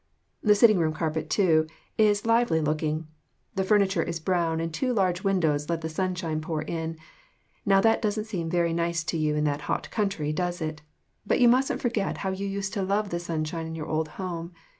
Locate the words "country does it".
9.91-10.81